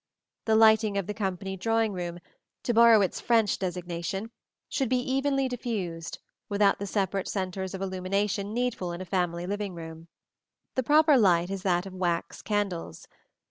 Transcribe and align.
The 0.45 0.55
lighting 0.55 0.97
of 0.97 1.05
the 1.05 1.13
company 1.13 1.55
drawing 1.55 1.93
room 1.93 2.21
to 2.63 2.73
borrow 2.73 3.01
its 3.01 3.21
French 3.21 3.59
designation 3.59 4.31
should 4.67 4.89
be 4.89 4.97
evenly 4.97 5.47
diffused, 5.47 6.17
without 6.49 6.79
the 6.79 6.87
separate 6.87 7.27
centres 7.27 7.75
of 7.75 7.83
illumination 7.83 8.51
needful 8.51 8.93
in 8.93 9.01
a 9.01 9.05
family 9.05 9.45
living 9.45 9.75
room. 9.75 10.07
The 10.73 10.81
proper 10.81 11.17
light 11.17 11.51
is 11.51 11.61
that 11.61 11.85
of 11.85 11.93
wax 11.93 12.41
candles. 12.41 13.07